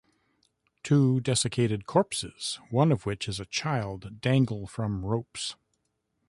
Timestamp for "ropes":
5.05-5.55